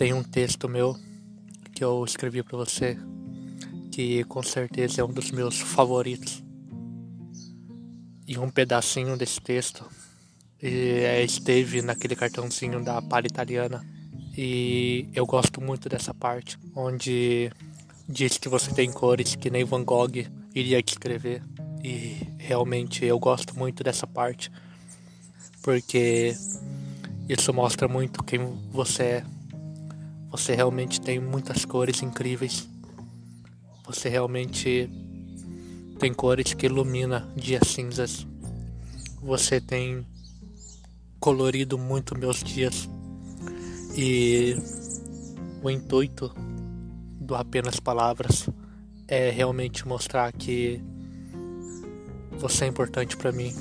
Tem 0.00 0.14
um 0.14 0.22
texto 0.22 0.66
meu 0.66 0.96
que 1.74 1.84
eu 1.84 2.02
escrevi 2.06 2.42
para 2.42 2.56
você 2.56 2.96
que 3.92 4.24
com 4.24 4.42
certeza 4.42 5.02
é 5.02 5.04
um 5.04 5.12
dos 5.12 5.30
meus 5.30 5.60
favoritos. 5.60 6.42
E 8.26 8.38
um 8.38 8.48
pedacinho 8.48 9.14
desse 9.14 9.38
texto 9.42 9.84
e 10.58 11.04
esteve 11.22 11.82
naquele 11.82 12.16
cartãozinho 12.16 12.82
da 12.82 13.02
palha 13.02 13.26
italiana. 13.26 13.86
E 14.34 15.06
eu 15.12 15.26
gosto 15.26 15.60
muito 15.60 15.86
dessa 15.86 16.14
parte, 16.14 16.58
onde 16.74 17.52
diz 18.08 18.38
que 18.38 18.48
você 18.48 18.72
tem 18.72 18.90
cores 18.90 19.36
que 19.36 19.50
nem 19.50 19.64
Van 19.64 19.84
Gogh 19.84 20.24
iria 20.54 20.80
escrever. 20.80 21.42
E 21.84 22.26
realmente 22.38 23.04
eu 23.04 23.18
gosto 23.18 23.54
muito 23.54 23.84
dessa 23.84 24.06
parte, 24.06 24.50
porque 25.60 26.34
isso 27.28 27.52
mostra 27.52 27.86
muito 27.86 28.24
quem 28.24 28.40
você 28.72 29.02
é. 29.02 29.39
Você 30.30 30.54
realmente 30.54 31.00
tem 31.00 31.18
muitas 31.18 31.64
cores 31.64 32.02
incríveis. 32.02 32.68
Você 33.84 34.08
realmente 34.08 34.88
tem 35.98 36.14
cores 36.14 36.54
que 36.54 36.66
ilumina 36.66 37.28
dias 37.34 37.66
cinzas. 37.66 38.24
Você 39.20 39.60
tem 39.60 40.06
colorido 41.18 41.76
muito 41.76 42.16
meus 42.16 42.44
dias. 42.44 42.88
E 43.96 44.56
o 45.64 45.68
intuito 45.68 46.32
do 47.20 47.34
apenas 47.34 47.80
palavras 47.80 48.48
é 49.08 49.30
realmente 49.30 49.86
mostrar 49.86 50.32
que 50.32 50.80
você 52.38 52.66
é 52.66 52.68
importante 52.68 53.16
para 53.16 53.32
mim, 53.32 53.52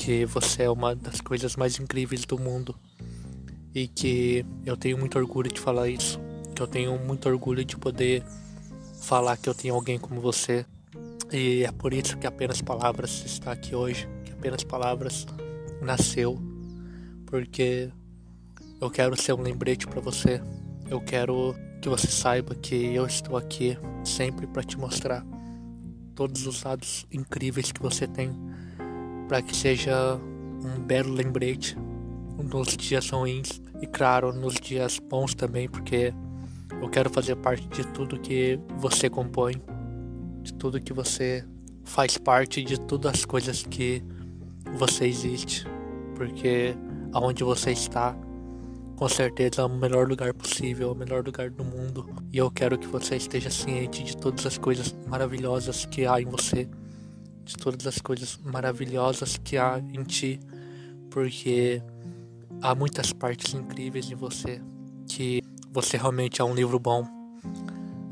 que 0.00 0.26
você 0.26 0.64
é 0.64 0.70
uma 0.70 0.96
das 0.96 1.20
coisas 1.20 1.54
mais 1.54 1.78
incríveis 1.78 2.24
do 2.24 2.36
mundo 2.38 2.74
e 3.74 3.88
que 3.88 4.44
eu 4.64 4.76
tenho 4.76 4.98
muito 4.98 5.18
orgulho 5.18 5.50
de 5.50 5.60
falar 5.60 5.88
isso, 5.88 6.20
que 6.54 6.62
eu 6.62 6.66
tenho 6.66 6.98
muito 6.98 7.28
orgulho 7.28 7.64
de 7.64 7.76
poder 7.76 8.22
falar 9.00 9.36
que 9.36 9.48
eu 9.48 9.54
tenho 9.54 9.74
alguém 9.74 9.98
como 9.98 10.20
você. 10.20 10.64
E 11.32 11.64
é 11.64 11.72
por 11.72 11.94
isso 11.94 12.16
que 12.18 12.26
apenas 12.26 12.60
palavras 12.60 13.24
está 13.24 13.52
aqui 13.52 13.74
hoje, 13.74 14.08
que 14.24 14.32
apenas 14.32 14.62
palavras 14.62 15.26
nasceu, 15.80 16.38
porque 17.26 17.90
eu 18.80 18.90
quero 18.90 19.20
ser 19.20 19.32
um 19.32 19.40
lembrete 19.40 19.86
para 19.86 20.00
você. 20.00 20.40
Eu 20.88 21.00
quero 21.00 21.54
que 21.80 21.88
você 21.88 22.06
saiba 22.08 22.54
que 22.54 22.94
eu 22.94 23.06
estou 23.06 23.36
aqui 23.36 23.78
sempre 24.04 24.46
para 24.46 24.62
te 24.62 24.78
mostrar 24.78 25.24
todos 26.14 26.46
os 26.46 26.62
lados 26.62 27.06
incríveis 27.10 27.72
que 27.72 27.80
você 27.80 28.06
tem, 28.06 28.30
para 29.26 29.40
que 29.40 29.56
seja 29.56 30.16
um 30.16 30.80
belo 30.80 31.12
lembrete 31.12 31.76
nos 32.38 32.76
dias 32.76 33.10
ruins 33.10 33.60
e 33.80 33.86
claro 33.86 34.32
nos 34.32 34.54
dias 34.54 34.98
bons 34.98 35.34
também, 35.34 35.68
porque 35.68 36.14
eu 36.80 36.88
quero 36.88 37.10
fazer 37.10 37.36
parte 37.36 37.66
de 37.68 37.86
tudo 37.88 38.18
que 38.18 38.58
você 38.78 39.08
compõe, 39.10 39.62
de 40.42 40.52
tudo 40.54 40.80
que 40.80 40.92
você 40.92 41.44
faz 41.84 42.16
parte, 42.16 42.62
de 42.62 42.80
todas 42.80 43.14
as 43.14 43.24
coisas 43.24 43.62
que 43.62 44.02
você 44.76 45.06
existe, 45.06 45.66
porque 46.14 46.74
aonde 47.12 47.44
você 47.44 47.72
está, 47.72 48.16
com 48.96 49.08
certeza 49.08 49.62
é 49.62 49.64
o 49.64 49.68
melhor 49.68 50.08
lugar 50.08 50.32
possível, 50.32 50.92
o 50.92 50.94
melhor 50.94 51.24
lugar 51.24 51.50
do 51.50 51.64
mundo. 51.64 52.08
E 52.32 52.38
eu 52.38 52.50
quero 52.50 52.78
que 52.78 52.86
você 52.86 53.16
esteja 53.16 53.50
ciente 53.50 54.02
de 54.02 54.16
todas 54.16 54.46
as 54.46 54.56
coisas 54.56 54.94
maravilhosas 55.06 55.84
que 55.84 56.06
há 56.06 56.20
em 56.20 56.26
você, 56.26 56.68
de 57.44 57.56
todas 57.56 57.86
as 57.86 57.98
coisas 57.98 58.38
maravilhosas 58.44 59.36
que 59.36 59.56
há 59.56 59.78
em 59.78 60.02
ti, 60.04 60.38
porque 61.10 61.82
há 62.62 62.74
muitas 62.74 63.12
partes 63.12 63.52
incríveis 63.52 64.10
em 64.10 64.14
você 64.14 64.62
que 65.08 65.42
você 65.70 65.96
realmente 65.96 66.40
é 66.40 66.44
um 66.44 66.54
livro 66.54 66.78
bom. 66.78 67.04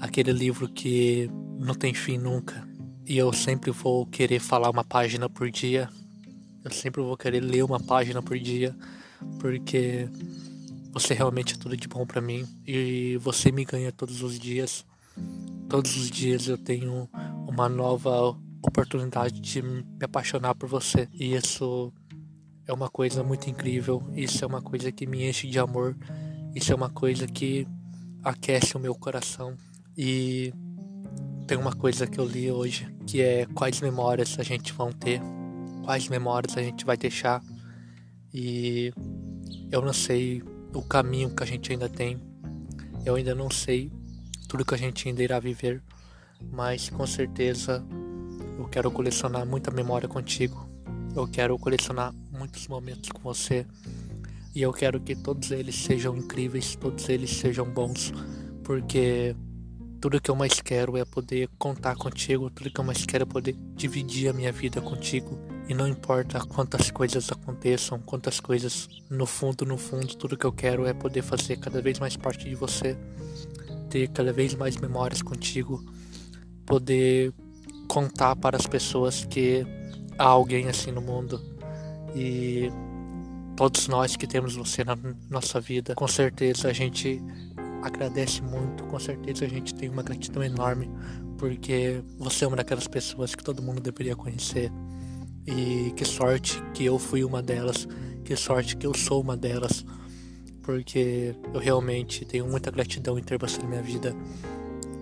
Aquele 0.00 0.32
livro 0.32 0.68
que 0.68 1.30
não 1.58 1.74
tem 1.74 1.94
fim 1.94 2.18
nunca. 2.18 2.68
E 3.06 3.16
eu 3.16 3.32
sempre 3.32 3.70
vou 3.70 4.04
querer 4.06 4.40
falar 4.40 4.68
uma 4.70 4.84
página 4.84 5.28
por 5.28 5.50
dia. 5.50 5.88
Eu 6.64 6.70
sempre 6.72 7.00
vou 7.00 7.16
querer 7.16 7.40
ler 7.40 7.64
uma 7.64 7.80
página 7.80 8.20
por 8.20 8.38
dia, 8.38 8.76
porque 9.38 10.08
você 10.92 11.14
realmente 11.14 11.54
é 11.54 11.56
tudo 11.56 11.76
de 11.76 11.88
bom 11.88 12.04
para 12.04 12.20
mim 12.20 12.46
e 12.66 13.16
você 13.18 13.50
me 13.52 13.64
ganha 13.64 13.92
todos 13.92 14.22
os 14.22 14.38
dias. 14.38 14.84
Todos 15.68 15.96
os 15.96 16.10
dias 16.10 16.48
eu 16.48 16.58
tenho 16.58 17.08
uma 17.46 17.68
nova 17.68 18.36
oportunidade 18.62 19.40
de 19.40 19.62
me 19.62 19.84
apaixonar 20.02 20.54
por 20.54 20.68
você. 20.68 21.08
E 21.12 21.34
isso 21.34 21.92
é 22.70 22.72
uma 22.72 22.88
coisa 22.88 23.24
muito 23.24 23.50
incrível, 23.50 24.00
isso 24.14 24.44
é 24.44 24.46
uma 24.46 24.62
coisa 24.62 24.92
que 24.92 25.04
me 25.04 25.28
enche 25.28 25.48
de 25.48 25.58
amor, 25.58 25.96
isso 26.54 26.72
é 26.72 26.74
uma 26.76 26.88
coisa 26.88 27.26
que 27.26 27.66
aquece 28.22 28.76
o 28.76 28.80
meu 28.80 28.94
coração. 28.94 29.56
E 29.98 30.54
tem 31.48 31.58
uma 31.58 31.74
coisa 31.74 32.06
que 32.06 32.20
eu 32.20 32.24
li 32.24 32.48
hoje, 32.48 32.86
que 33.08 33.20
é 33.20 33.44
quais 33.46 33.80
memórias 33.80 34.38
a 34.38 34.44
gente 34.44 34.72
vai 34.72 34.92
ter, 34.92 35.20
quais 35.84 36.08
memórias 36.08 36.56
a 36.56 36.62
gente 36.62 36.84
vai 36.84 36.96
deixar. 36.96 37.42
E 38.32 38.92
eu 39.72 39.82
não 39.82 39.92
sei 39.92 40.40
o 40.72 40.80
caminho 40.80 41.34
que 41.34 41.42
a 41.42 41.46
gente 41.46 41.72
ainda 41.72 41.88
tem, 41.88 42.20
eu 43.04 43.16
ainda 43.16 43.34
não 43.34 43.50
sei 43.50 43.90
tudo 44.48 44.64
que 44.64 44.74
a 44.74 44.78
gente 44.78 45.08
ainda 45.08 45.24
irá 45.24 45.40
viver, 45.40 45.82
mas 46.52 46.88
com 46.88 47.04
certeza 47.04 47.84
eu 48.56 48.68
quero 48.68 48.92
colecionar 48.92 49.44
muita 49.44 49.72
memória 49.72 50.08
contigo. 50.08 50.70
Eu 51.16 51.26
quero 51.26 51.58
colecionar 51.58 52.14
muitos 52.40 52.66
momentos 52.68 53.10
com 53.10 53.20
você 53.20 53.66
e 54.54 54.62
eu 54.62 54.72
quero 54.72 54.98
que 54.98 55.14
todos 55.14 55.50
eles 55.50 55.74
sejam 55.74 56.16
incríveis, 56.16 56.74
todos 56.74 57.06
eles 57.10 57.36
sejam 57.36 57.66
bons, 57.66 58.14
porque 58.64 59.36
tudo 60.00 60.18
que 60.18 60.30
eu 60.30 60.34
mais 60.34 60.58
quero 60.58 60.96
é 60.96 61.04
poder 61.04 61.50
contar 61.58 61.94
contigo, 61.96 62.48
tudo 62.48 62.70
que 62.70 62.80
eu 62.80 62.84
mais 62.84 63.04
quero 63.04 63.24
é 63.24 63.26
poder 63.26 63.54
dividir 63.74 64.30
a 64.30 64.32
minha 64.32 64.50
vida 64.50 64.80
contigo. 64.80 65.38
E 65.68 65.74
não 65.74 65.86
importa 65.86 66.40
quantas 66.40 66.90
coisas 66.90 67.30
aconteçam, 67.30 67.98
quantas 68.00 68.40
coisas 68.40 68.88
no 69.10 69.26
fundo, 69.26 69.66
no 69.66 69.76
fundo, 69.76 70.16
tudo 70.16 70.36
que 70.36 70.46
eu 70.46 70.52
quero 70.52 70.86
é 70.86 70.94
poder 70.94 71.20
fazer 71.20 71.58
cada 71.58 71.82
vez 71.82 71.98
mais 71.98 72.16
parte 72.16 72.48
de 72.48 72.54
você, 72.54 72.96
ter 73.90 74.08
cada 74.08 74.32
vez 74.32 74.54
mais 74.54 74.78
memórias 74.78 75.20
contigo, 75.20 75.84
poder 76.64 77.34
contar 77.86 78.34
para 78.34 78.56
as 78.56 78.66
pessoas 78.66 79.26
que 79.26 79.66
há 80.18 80.24
alguém 80.24 80.68
assim 80.68 80.90
no 80.90 81.02
mundo 81.02 81.59
e 82.14 82.70
todos 83.56 83.88
nós 83.88 84.16
que 84.16 84.26
temos 84.26 84.56
você 84.56 84.82
na 84.82 84.96
nossa 85.28 85.60
vida, 85.60 85.94
com 85.94 86.08
certeza 86.08 86.68
a 86.68 86.72
gente 86.72 87.22
agradece 87.82 88.42
muito, 88.42 88.84
com 88.84 88.98
certeza 88.98 89.44
a 89.44 89.48
gente 89.48 89.74
tem 89.74 89.88
uma 89.88 90.02
gratidão 90.02 90.42
enorme, 90.42 90.90
porque 91.38 92.02
você 92.18 92.44
é 92.44 92.48
uma 92.48 92.56
daquelas 92.56 92.86
pessoas 92.86 93.34
que 93.34 93.42
todo 93.42 93.62
mundo 93.62 93.80
deveria 93.80 94.14
conhecer. 94.14 94.70
E 95.46 95.92
que 95.96 96.04
sorte 96.04 96.62
que 96.74 96.84
eu 96.84 96.98
fui 96.98 97.24
uma 97.24 97.42
delas, 97.42 97.88
que 98.24 98.36
sorte 98.36 98.76
que 98.76 98.86
eu 98.86 98.94
sou 98.94 99.20
uma 99.22 99.36
delas, 99.36 99.84
porque 100.62 101.34
eu 101.52 101.58
realmente 101.58 102.24
tenho 102.24 102.46
muita 102.46 102.70
gratidão 102.70 103.18
em 103.18 103.22
ter 103.22 103.38
você 103.38 103.60
na 103.62 103.68
minha 103.68 103.82
vida. 103.82 104.14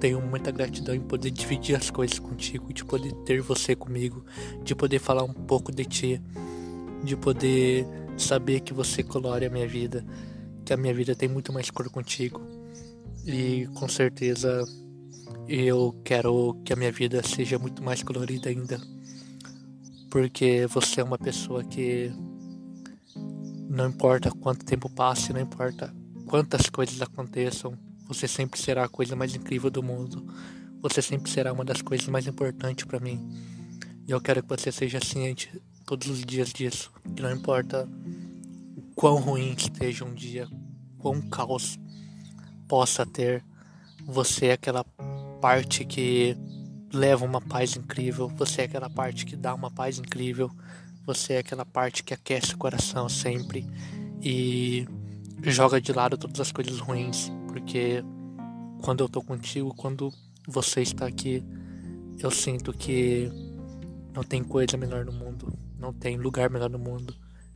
Tenho 0.01 0.21
muita 0.21 0.53
gratidão 0.53 0.95
em 0.95 1.01
poder 1.01 1.33
dividir 1.33 1.77
as 1.77 1.91
coisas 1.91 2.21
contigo, 2.21 2.73
de 2.73 2.85
poder 2.85 3.13
ter 3.25 3.41
você 3.43 3.75
comigo, 3.75 4.25
de 4.63 4.75
poder 4.75 5.01
falar 5.01 5.25
um 5.25 5.33
pouco 5.33 5.73
de 5.73 5.85
ti 5.85 6.23
de 7.03 7.17
poder 7.17 7.87
saber 8.17 8.61
que 8.61 8.75
você 8.75 9.03
colore 9.03 9.47
a 9.47 9.51
minha 9.51 9.67
vida, 9.67 10.05
que 10.65 10.73
a 10.73 10.77
minha 10.77 10.93
vida 10.93 11.15
tem 11.15 11.29
muito 11.29 11.53
mais 11.53 11.71
cor 11.71 11.89
contigo. 11.91 12.41
E 13.25 13.67
com 13.75 13.89
certeza 13.89 14.65
eu 15.49 15.99
quero 16.05 16.55
que 16.65 16.73
a 16.73 16.77
minha 16.77 16.93
vida 16.93 17.23
seja 17.23 17.59
muito 17.59 17.83
mais 17.83 18.03
colorida 18.03 18.49
ainda. 18.49 18.81
Porque 20.11 20.67
você 20.67 21.01
é 21.01 21.05
uma 21.05 21.19
pessoa 21.19 21.63
que 21.63 22.11
não 23.69 23.89
importa 23.89 24.31
quanto 24.31 24.65
tempo 24.65 24.89
passe, 24.89 25.33
não 25.33 25.41
importa 25.41 25.95
quantas 26.27 26.69
coisas 26.69 27.01
aconteçam, 27.01 27.79
você 28.07 28.27
sempre 28.27 28.59
será 28.61 28.85
a 28.85 28.89
coisa 28.89 29.15
mais 29.15 29.35
incrível 29.35 29.71
do 29.71 29.83
mundo. 29.83 30.27
Você 30.81 31.03
sempre 31.03 31.31
será 31.31 31.53
uma 31.53 31.65
das 31.65 31.83
coisas 31.83 32.07
mais 32.09 32.27
importantes 32.27 32.85
para 32.87 32.99
mim. 32.99 33.29
E 34.07 34.11
eu 34.11 34.21
quero 34.21 34.43
que 34.43 34.49
você 34.49 34.73
seja 34.73 34.99
ciente 35.05 35.51
todos 35.89 36.07
os 36.09 36.23
dias 36.23 36.53
disso. 36.53 36.93
Que 37.17 37.23
não 37.23 37.33
importa 37.33 37.89
o 38.77 38.83
quão 38.95 39.17
ruim 39.17 39.55
esteja 39.57 40.05
um 40.05 40.13
dia, 40.13 40.47
quão 40.99 41.19
caos 41.23 41.79
possa 42.69 43.07
ter, 43.07 43.43
você 44.05 44.49
é 44.49 44.53
aquela 44.53 44.85
parte 45.41 45.87
que 45.87 46.37
leva 46.93 47.25
uma 47.25 47.41
paz 47.41 47.75
incrível, 47.75 48.29
você 48.29 48.63
é 48.63 48.65
aquela 48.67 48.91
parte 48.91 49.25
que 49.25 49.35
dá 49.35 49.55
uma 49.55 49.71
paz 49.71 49.99
incrível, 49.99 50.51
você 51.07 51.35
é 51.35 51.39
aquela 51.39 51.65
parte 51.65 52.05
que 52.05 52.13
aquece 52.13 52.55
o 52.55 52.59
coração 52.59 53.09
sempre 53.09 53.67
e 54.21 54.87
joga 55.43 55.81
de 55.81 55.93
lado 55.93 56.19
todas 56.19 56.41
as 56.41 56.53
coisas 56.53 56.79
ruins, 56.81 57.33
porque 57.47 58.05
quando 58.83 59.03
eu 59.03 59.09
tô 59.09 59.23
contigo, 59.23 59.75
quando 59.75 60.13
você 60.47 60.83
está 60.83 61.07
aqui, 61.07 61.43
eu 62.19 62.31
sinto 62.31 62.75
que 62.75 63.31
não 64.13 64.23
tem 64.23 64.45
coisa 64.45 64.77
melhor 64.77 65.07
no 65.07 65.13
mundo 65.13 65.68
não 65.79 65.93
tem 65.93 66.17
lugar 66.17 66.51
melhor 66.51 66.71
no 66.71 66.79
mundo 66.79 67.15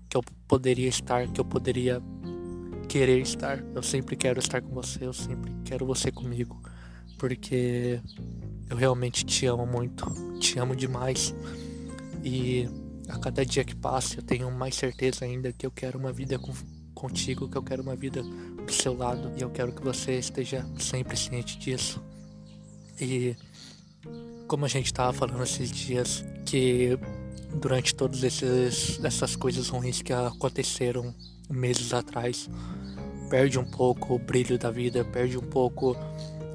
que 0.08 0.16
eu 0.16 0.22
poderia 0.46 0.88
estar, 0.88 1.26
que 1.28 1.40
eu 1.40 1.44
poderia 1.44 2.02
querer 2.88 3.20
estar. 3.22 3.64
Eu 3.74 3.82
sempre 3.82 4.14
quero 4.14 4.38
estar 4.38 4.60
com 4.60 4.74
você, 4.74 5.06
eu 5.06 5.12
sempre 5.12 5.50
quero 5.64 5.86
você 5.86 6.12
comigo, 6.12 6.62
porque 7.18 7.98
eu 8.68 8.76
realmente 8.76 9.24
te 9.24 9.46
amo 9.46 9.66
muito, 9.66 10.04
te 10.38 10.58
amo 10.58 10.76
demais. 10.76 11.34
E 12.22 12.68
a 13.08 13.18
cada 13.18 13.44
dia 13.44 13.64
que 13.64 13.74
passa 13.74 14.18
eu 14.18 14.22
tenho 14.22 14.50
mais 14.50 14.74
certeza 14.74 15.24
ainda 15.24 15.52
que 15.52 15.64
eu 15.64 15.70
quero 15.70 15.98
uma 15.98 16.12
vida 16.12 16.38
com, 16.38 16.52
contigo, 16.94 17.48
que 17.48 17.56
eu 17.56 17.62
quero 17.62 17.82
uma 17.82 17.96
vida 17.96 18.22
do 18.22 18.72
seu 18.72 18.94
lado 18.94 19.32
e 19.36 19.40
eu 19.40 19.50
quero 19.50 19.72
que 19.72 19.82
você 19.82 20.18
esteja 20.18 20.66
sempre 20.78 21.16
ciente 21.16 21.58
disso. 21.58 22.02
E 23.00 23.34
como 24.46 24.66
a 24.66 24.68
gente 24.68 24.86
estava 24.86 25.12
falando 25.12 25.42
esses 25.42 25.70
dias, 25.70 26.22
que 26.44 26.98
durante 27.54 27.94
todas 27.94 28.22
essas 28.22 29.36
coisas 29.36 29.68
ruins 29.68 30.02
que 30.02 30.12
aconteceram 30.12 31.14
meses 31.50 31.92
atrás, 31.92 32.48
perde 33.28 33.58
um 33.58 33.64
pouco 33.64 34.14
o 34.14 34.18
brilho 34.18 34.58
da 34.58 34.70
vida, 34.70 35.04
perde 35.04 35.38
um 35.38 35.42
pouco 35.42 35.96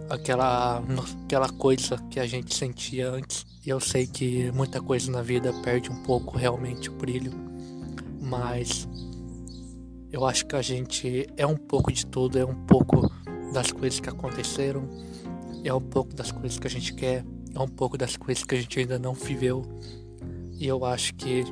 aquela, 0.10 0.84
aquela 1.26 1.50
coisa 1.50 1.98
que 2.10 2.20
a 2.20 2.26
gente 2.26 2.54
sentia 2.54 3.10
antes. 3.10 3.46
E 3.66 3.70
eu 3.70 3.80
sei 3.80 4.08
que 4.08 4.52
muita 4.52 4.82
coisa 4.82 5.12
na 5.12 5.22
vida 5.22 5.54
perde 5.64 5.92
um 5.92 6.04
pouco 6.04 6.38
realmente 6.38 6.90
o 6.90 6.94
brilho, 6.94 7.32
mas 8.22 8.88
eu 10.12 10.26
acho 10.26 10.46
que 10.46 10.56
a 10.56 10.62
gente 10.62 11.28
é 11.36 11.46
um 11.46 11.58
pouco 11.58 11.92
de 11.92 12.06
tudo, 12.06 12.40
é 12.40 12.46
um 12.46 12.56
pouco 12.66 13.12
das 13.54 13.72
coisas 13.72 14.00
que 14.00 14.10
aconteceram, 14.10 14.88
é 15.64 15.74
um 15.74 15.82
pouco 15.82 16.14
das 16.14 16.32
coisas 16.32 16.58
que 16.58 16.68
a 16.68 16.70
gente 16.70 16.94
quer, 16.94 17.26
é 17.54 17.60
um 17.60 17.68
pouco 17.68 17.98
das 17.98 18.16
coisas 18.16 18.44
que 18.44 18.56
a 18.56 18.62
gente 18.62 18.80
ainda 18.80 18.98
não 18.98 19.14
viveu. 19.14 19.66
E 20.60 20.68
eu 20.68 20.84
acho 20.84 21.14
que, 21.14 21.44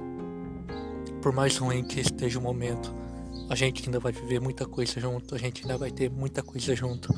por 1.22 1.32
mais 1.32 1.58
ruim 1.58 1.84
que 1.84 2.00
esteja 2.00 2.40
o 2.40 2.42
momento, 2.42 2.94
a 3.50 3.56
gente 3.56 3.86
ainda 3.86 4.00
vai 4.00 4.12
viver 4.12 4.40
muita 4.40 4.66
coisa 4.66 5.00
junto, 5.00 5.36
a 5.36 5.38
gente 5.38 5.62
ainda 5.62 5.78
vai 5.78 5.92
ter 5.92 6.10
muita 6.10 6.42
coisa 6.42 6.76
junto. 6.76 7.14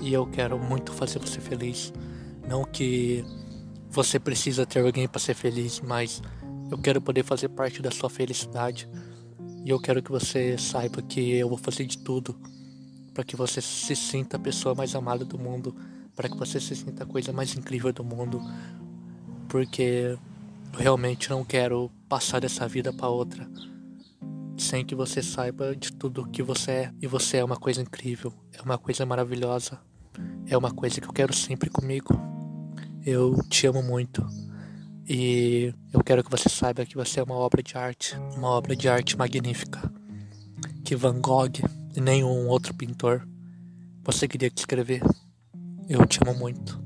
E 0.00 0.12
eu 0.12 0.26
quero 0.26 0.58
muito 0.58 0.92
fazer 0.92 1.18
você 1.18 1.40
feliz. 1.40 1.92
Não 2.48 2.64
que 2.64 3.24
você 3.88 4.18
precisa 4.18 4.66
ter 4.66 4.80
alguém 4.80 5.06
para 5.06 5.20
ser 5.20 5.34
feliz, 5.34 5.80
mas 5.80 6.20
eu 6.70 6.78
quero 6.78 7.00
poder 7.00 7.22
fazer 7.22 7.48
parte 7.50 7.80
da 7.80 7.90
sua 7.90 8.10
felicidade. 8.10 8.88
E 9.64 9.70
eu 9.70 9.78
quero 9.78 10.02
que 10.02 10.10
você 10.10 10.58
saiba 10.58 11.02
que 11.02 11.32
eu 11.32 11.48
vou 11.48 11.58
fazer 11.58 11.84
de 11.84 11.98
tudo 11.98 12.36
para 13.14 13.22
que 13.22 13.36
você 13.36 13.60
se 13.60 13.94
sinta 13.94 14.36
a 14.36 14.40
pessoa 14.40 14.74
mais 14.74 14.94
amada 14.94 15.24
do 15.24 15.38
mundo, 15.38 15.74
para 16.16 16.28
que 16.28 16.36
você 16.36 16.58
se 16.58 16.74
sinta 16.74 17.04
a 17.04 17.06
coisa 17.06 17.32
mais 17.32 17.54
incrível 17.54 17.92
do 17.92 18.02
mundo, 18.02 18.40
porque 19.48 20.16
realmente 20.72 21.30
não 21.30 21.44
quero 21.44 21.90
passar 22.08 22.40
dessa 22.40 22.66
vida 22.66 22.92
para 22.92 23.08
outra 23.08 23.48
sem 24.60 24.84
que 24.84 24.94
você 24.94 25.22
saiba 25.22 25.74
de 25.74 25.92
tudo 25.92 26.28
que 26.28 26.42
você 26.42 26.70
é. 26.70 26.92
E 27.00 27.06
você 27.06 27.38
é 27.38 27.44
uma 27.44 27.56
coisa 27.56 27.80
incrível, 27.80 28.32
é 28.52 28.60
uma 28.60 28.78
coisa 28.78 29.06
maravilhosa, 29.06 29.80
é 30.46 30.56
uma 30.56 30.70
coisa 30.70 31.00
que 31.00 31.08
eu 31.08 31.12
quero 31.12 31.32
sempre 31.34 31.70
comigo. 31.70 32.14
Eu 33.04 33.42
te 33.48 33.66
amo 33.66 33.82
muito. 33.82 34.24
E 35.08 35.74
eu 35.92 36.04
quero 36.04 36.22
que 36.22 36.30
você 36.30 36.48
saiba 36.48 36.84
que 36.84 36.94
você 36.94 37.18
é 37.18 37.22
uma 37.22 37.34
obra 37.34 37.62
de 37.62 37.76
arte, 37.76 38.16
uma 38.36 38.48
obra 38.48 38.76
de 38.76 38.88
arte 38.88 39.16
magnífica. 39.16 39.90
Que 40.84 40.94
Van 40.94 41.20
Gogh 41.20 41.58
e 41.96 42.00
nenhum 42.00 42.46
outro 42.48 42.74
pintor 42.74 43.26
conseguiria 44.04 44.50
descrever. 44.50 45.02
Eu 45.88 46.06
te 46.06 46.20
amo 46.22 46.38
muito. 46.38 46.80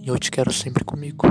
E 0.00 0.08
eu 0.08 0.18
te 0.18 0.30
quero 0.30 0.52
sempre 0.52 0.82
comigo. 0.82 1.26